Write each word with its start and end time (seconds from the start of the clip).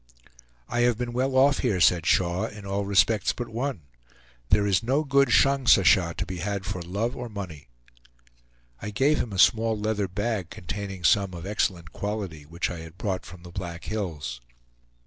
"I 0.67 0.79
have 0.79 0.97
been 0.97 1.13
well 1.13 1.35
off 1.37 1.59
here," 1.59 1.79
said 1.79 2.07
Shaw, 2.07 2.47
"in 2.47 2.65
all 2.65 2.85
respects 2.87 3.33
but 3.33 3.49
one; 3.49 3.83
there 4.49 4.65
is 4.65 4.81
no 4.81 5.03
good 5.03 5.27
shongsasha 5.29 6.15
to 6.15 6.25
be 6.25 6.37
had 6.37 6.65
for 6.65 6.81
love 6.81 7.15
or 7.15 7.29
money." 7.29 7.67
I 8.81 8.89
gave 8.89 9.19
him 9.19 9.31
a 9.31 9.37
small 9.37 9.77
leather 9.77 10.07
bag 10.07 10.49
containing 10.49 11.03
some 11.03 11.35
of 11.35 11.45
excellent 11.45 11.91
quality, 11.93 12.47
which 12.47 12.71
I 12.71 12.79
had 12.79 12.97
brought 12.97 13.27
from 13.27 13.43
the 13.43 13.51
Black 13.51 13.83
Hills. 13.83 14.41